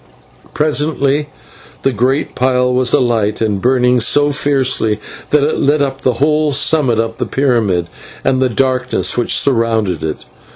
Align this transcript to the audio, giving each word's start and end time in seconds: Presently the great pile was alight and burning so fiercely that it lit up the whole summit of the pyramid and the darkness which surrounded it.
Presently 0.55 1.29
the 1.83 1.91
great 1.91 2.33
pile 2.33 2.73
was 2.73 2.91
alight 2.91 3.39
and 3.39 3.61
burning 3.61 3.99
so 3.99 4.31
fiercely 4.31 4.99
that 5.29 5.43
it 5.43 5.59
lit 5.59 5.79
up 5.79 6.01
the 6.01 6.13
whole 6.13 6.51
summit 6.53 6.97
of 6.97 7.17
the 7.17 7.27
pyramid 7.27 7.85
and 8.23 8.41
the 8.41 8.49
darkness 8.49 9.15
which 9.15 9.37
surrounded 9.37 10.03
it. 10.03 10.25